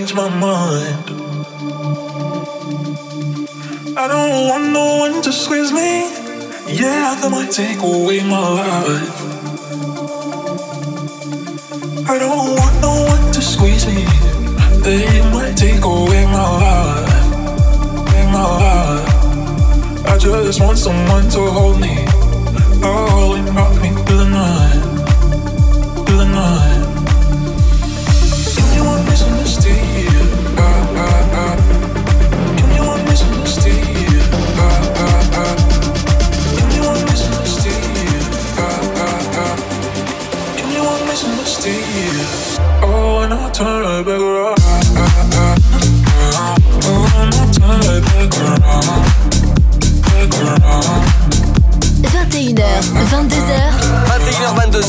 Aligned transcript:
Change 0.00 0.14
my 0.14 0.28
mind. 0.28 1.04
I 3.98 4.08
don't 4.08 4.48
want 4.48 4.72
no 4.72 4.96
one 4.98 5.20
to 5.22 5.32
squeeze 5.32 5.72
me. 5.72 6.08
Yeah, 6.80 7.16
that 7.20 7.28
might 7.30 7.50
take 7.50 7.82
away 7.82 8.20
my 8.24 8.46
life. 8.60 9.16
I 12.08 12.18
don't 12.18 12.56
want 12.56 12.74
no 12.80 12.94
one 13.12 13.32
to 13.32 13.42
squeeze 13.42 13.86
me. 13.86 14.04
They 14.86 15.20
might 15.34 15.54
take 15.56 15.84
away 15.84 16.24
my 16.36 16.48
life. 16.64 17.24
Away 18.00 18.24
my 18.36 18.46
life. 18.64 20.06
I 20.06 20.16
just 20.18 20.60
want 20.62 20.78
someone 20.78 21.28
to 21.28 21.40
hold 21.56 21.78
me. 21.78 22.04
Oh, 22.82 23.36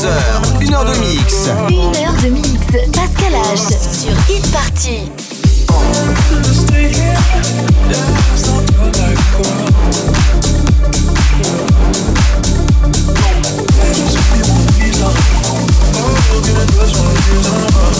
22h, 0.02 0.62
une 0.62 0.74
heure 0.74 0.84
de 0.84 0.98
mix. 0.98 1.48
une 1.68 1.96
heure 1.96 2.16
de 2.22 2.28
mix. 2.30 2.48
Pascal 2.92 3.34
H 3.34 3.58
sur 3.92 4.12
Hit 4.28 4.44
Party. 4.50 4.98
Stay 6.52 6.88
here. 6.88 7.16
Yeah, 7.88 8.32
it's 8.34 8.46
not 8.48 8.64
good 8.72 8.94
like 8.98 9.16
before. 9.16 9.62
Just 13.94 14.16
give 14.18 14.28
me 14.32 14.40
one 14.50 14.66
reason. 14.80 15.12
Oh, 15.94 16.40
give 16.42 16.56
me 16.58 16.64
just 16.74 16.94
one 16.98 17.14
reason 17.14 17.56
why. 17.70 17.94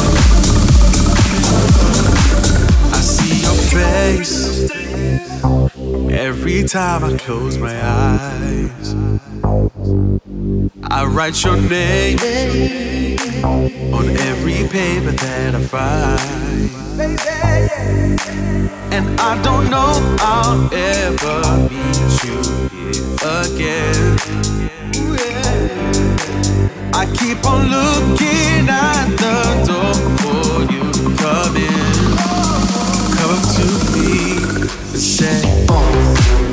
I 2.93 3.01
see 3.01 3.35
your 3.43 3.59
face 3.71 4.35
every 6.11 6.59
time 6.65 7.05
I 7.05 7.17
close 7.17 7.57
my 7.59 7.75
eyes. 7.81 9.22
I 10.95 11.07
write 11.07 11.43
your 11.43 11.57
name 11.57 12.19
on 13.95 14.11
every 14.29 14.69
paper 14.69 15.11
that 15.11 15.55
I 15.55 15.63
find. 15.65 16.71
And 18.93 19.19
I 19.19 19.43
don't 19.43 19.71
know 19.71 20.17
I'll 20.21 20.69
ever 20.71 21.41
meet 21.73 22.25
you 22.25 22.39
again. 23.25 24.19
I 26.93 27.07
keep 27.17 27.43
on 27.47 27.71
looking 27.71 28.69
at 28.69 29.09
the 29.17 29.65
door 29.65 29.95
for 30.21 30.61
you 30.71 30.93
to 30.93 31.05
come 31.17 31.57
in. 31.57 32.13
Come 33.17 33.41
to 33.57 33.67
me 33.97 34.13
and 34.93 35.01
say, 35.01 35.41
Come 35.67 36.52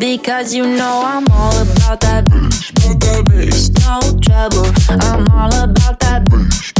Cause 0.00 0.54
you 0.54 0.64
know 0.64 1.02
I'm 1.04 1.26
all 1.30 1.52
about 1.60 2.00
that 2.00 2.24
about 2.26 3.00
that 3.00 3.22
bass. 3.28 3.68
No 3.84 4.00
trouble. 4.22 4.64
I'm 4.88 5.28
all 5.30 5.52
about 5.52 6.00
that 6.00 6.79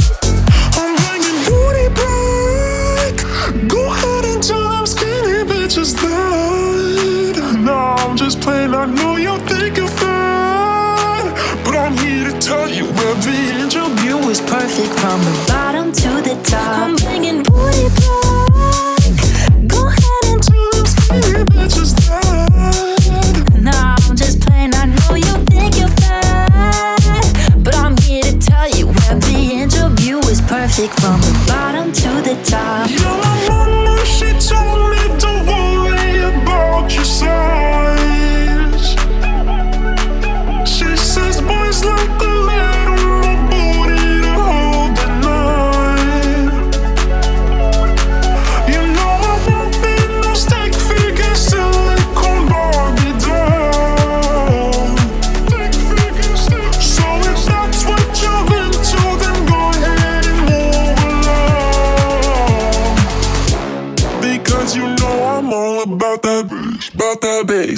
Just 8.25 8.39
playing. 8.41 8.73
I 8.73 8.85
know 8.85 9.15
you 9.15 9.35
think 9.49 9.79
of 9.79 9.89
that, 9.99 11.61
but 11.65 11.75
I'm 11.75 11.97
here 11.97 12.29
to 12.29 12.39
tell 12.39 12.69
you 12.69 12.85
every 13.09 13.41
inch 13.59 13.75
of 13.75 13.91
you 14.03 14.17
is 14.29 14.39
perfect 14.41 14.93
from 14.99 15.19
the 15.27 15.33
bottom 15.47 15.91
to 15.91 16.09
the 16.27 16.35
top. 16.43 16.83
I'm 16.83 16.95
bringing 16.97 17.41
booty 17.41 17.87
back. 17.97 19.13
Go 19.67 19.87
ahead 19.87 20.23
and 20.31 20.41
skinny 20.45 21.43
bitches 21.49 21.91
that. 22.05 23.59
No, 23.59 23.71
I'm 23.73 24.15
just. 24.15 24.39
I 24.51 24.85
know 24.85 25.15
you 25.15 25.33
think 25.49 25.79
you're 25.79 25.87
fat, 25.87 27.63
but 27.63 27.75
I'm 27.75 27.97
here 27.97 28.21
to 28.21 28.37
tell 28.37 28.69
you 28.69 28.91
you 30.11 30.19
is 30.29 30.41
perfect 30.41 30.93
from 30.99 31.19
the 31.21 31.45
bottom 31.47 31.91
to 31.91 32.09
the 32.21 32.35
top. 32.43 32.80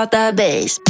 About 0.00 0.12
that 0.12 0.34
bass. 0.34 0.89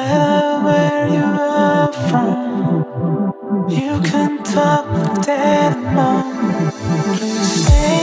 matter 0.00 0.64
where 0.64 1.08
you 1.16 1.24
are 1.24 1.92
from, 2.08 3.68
you 3.68 4.00
can 4.10 4.42
talk 4.42 4.84
the 4.94 5.22
dead 5.26 5.76
mom. 5.94 6.72
Please 7.16 7.64
stay. 7.64 7.99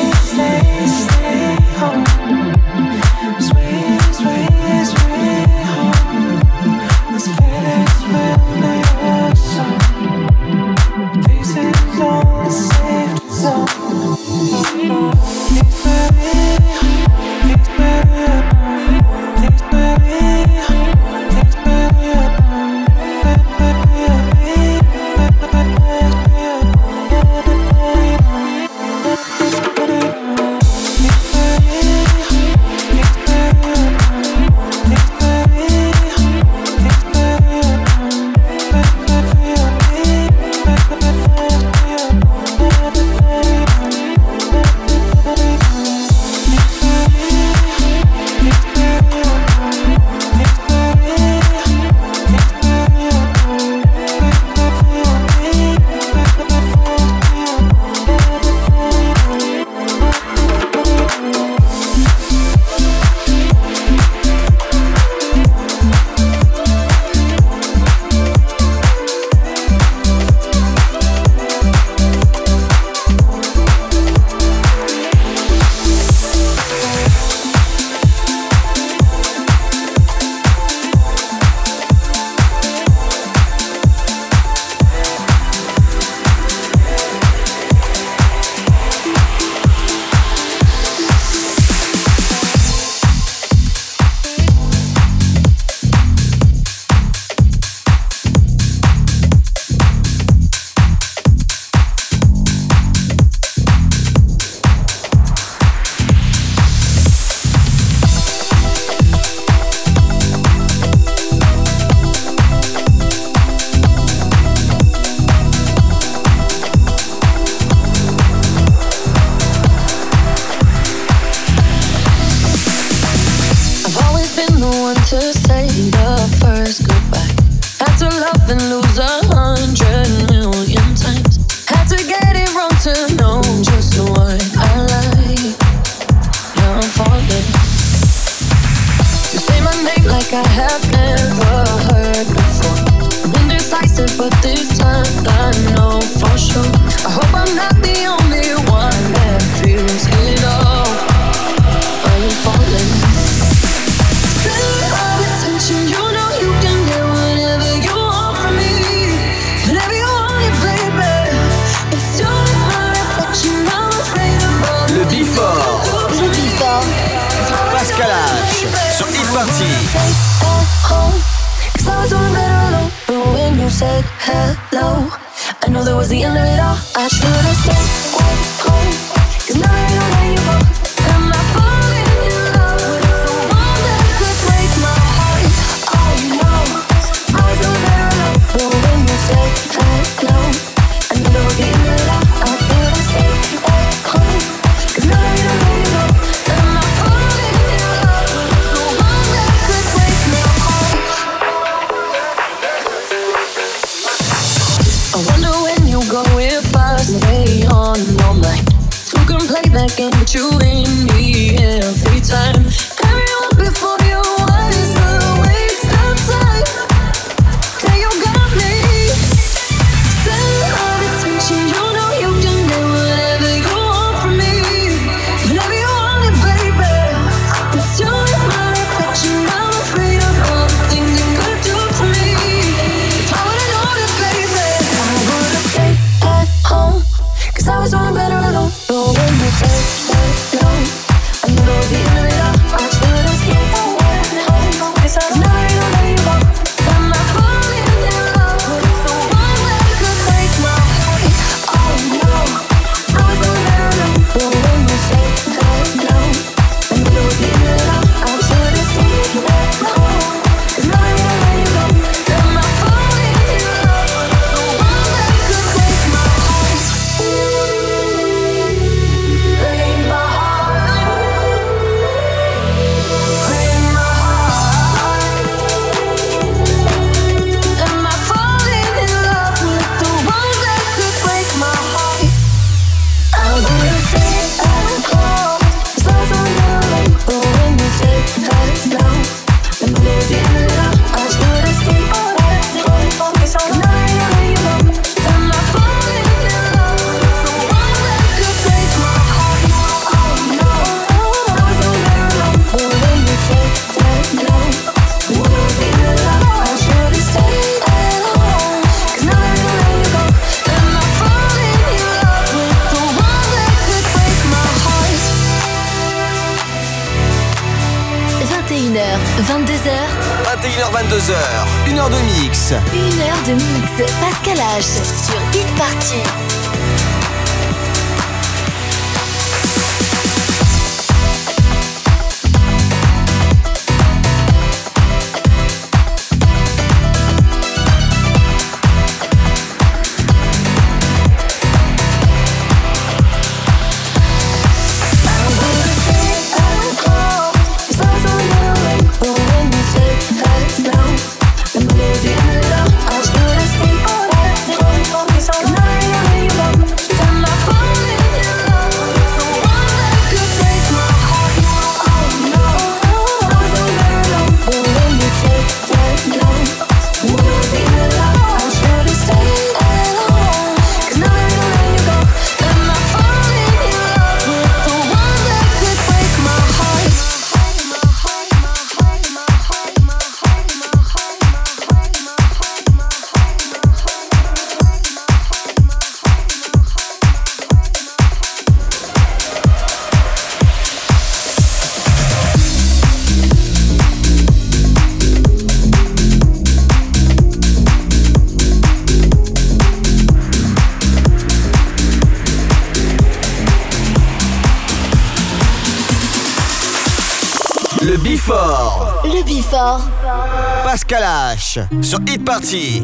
Flash 411.68 411.88
sur 412.02 412.20
Hit 412.28 412.46
Party. 412.46 413.02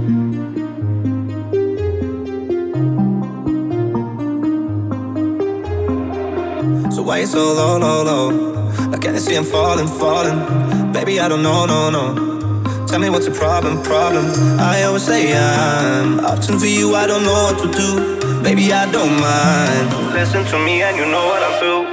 So 6.92 7.02
why 7.02 7.20
you 7.20 7.28
so 7.28 7.54
low, 7.54 7.78
low, 7.78 8.04
low? 8.04 8.70
I 8.94 8.98
can't 8.98 9.18
see 9.20 9.36
I'm 9.36 9.44
falling, 9.44 9.88
falling. 9.88 10.92
Baby, 10.94 11.20
I 11.20 11.28
don't 11.28 11.44
know, 11.44 11.66
no, 11.66 11.90
no. 11.90 12.86
Tell 12.88 13.00
me 13.00 13.10
what's 13.10 13.26
the 13.26 13.32
problem, 13.32 13.82
problem. 13.84 14.26
I 14.60 14.84
always 14.84 15.04
say 15.04 15.34
I'm 15.36 16.20
opting 16.20 16.60
for 16.60 16.68
you, 16.68 16.96
I 16.96 17.08
don't 17.08 17.24
know 17.24 17.52
what 17.52 17.58
to 17.64 17.72
do. 17.72 18.44
Baby, 18.44 18.72
I 18.72 18.90
don't 18.92 19.20
mind. 19.20 20.14
Listen 20.14 20.46
to 20.46 20.60
me 20.60 20.84
and 20.84 20.98
you 20.98 21.06
know 21.06 21.26
what 21.26 21.42
I 21.44 21.60
feel. 21.60 21.93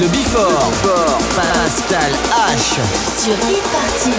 Le 0.00 0.06
Before. 0.06 0.70
Pascal 1.34 2.12
H. 2.30 2.78
Sur 3.20 3.34
e-party. 3.34 4.14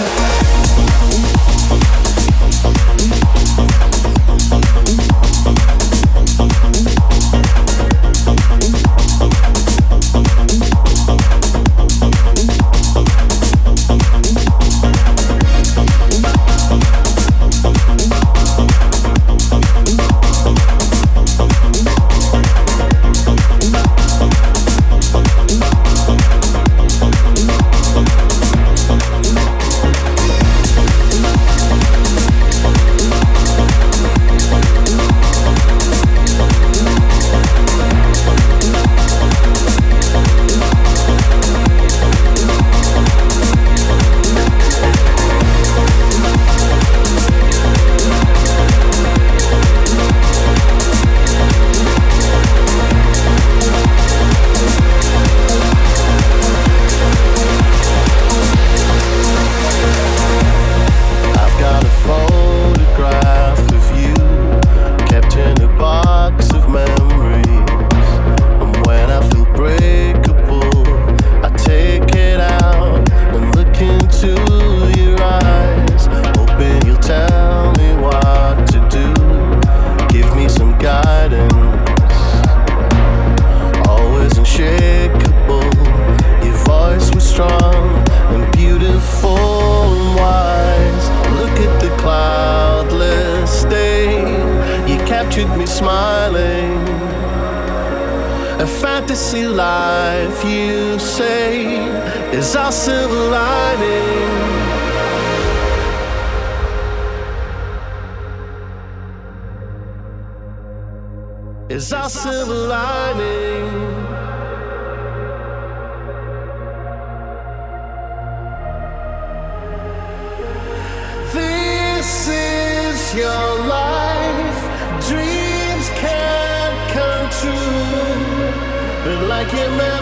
Like 129.68 129.99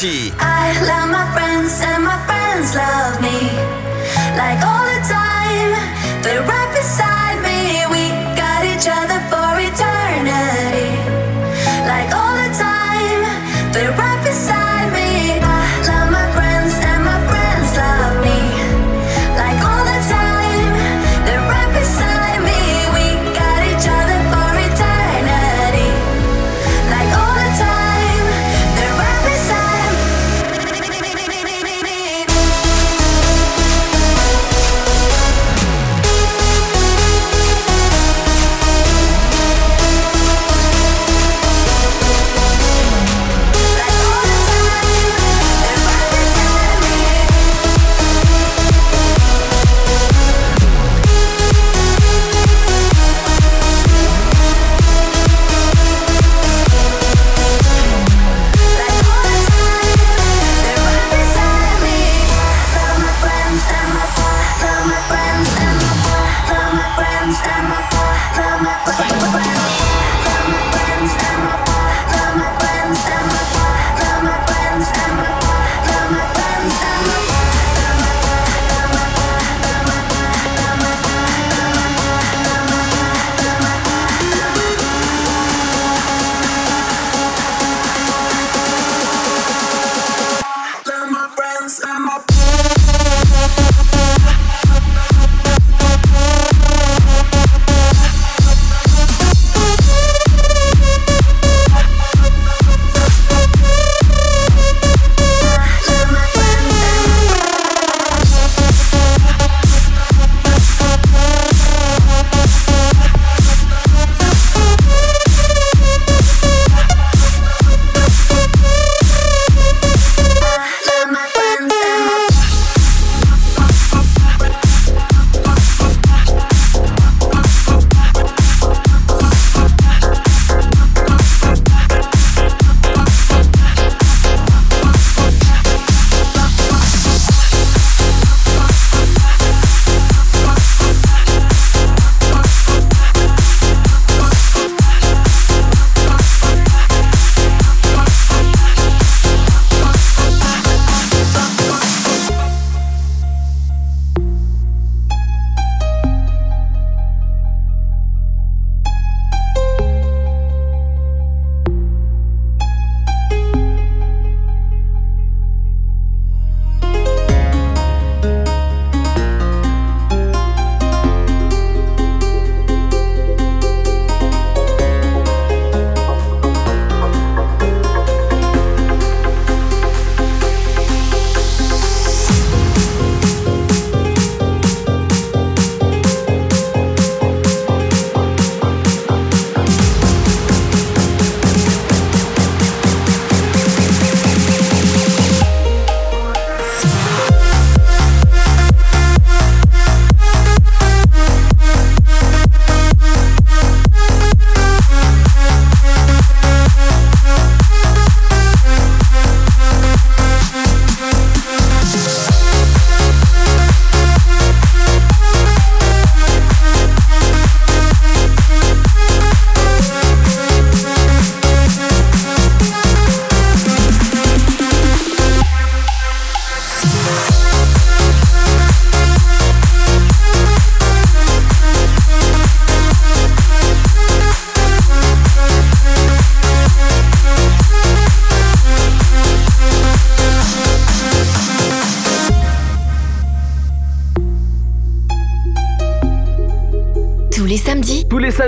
Party. 0.00 0.49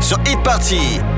Sur 0.00 0.18
Hit 0.24 0.42
Party. 0.42 1.17